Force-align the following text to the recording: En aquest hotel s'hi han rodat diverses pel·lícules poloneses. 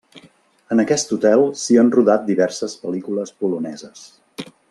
En 0.75 0.79
aquest 0.83 1.13
hotel 1.17 1.43
s'hi 1.63 1.77
han 1.81 1.91
rodat 1.97 2.25
diverses 2.31 2.75
pel·lícules 2.87 3.35
poloneses. 3.45 4.03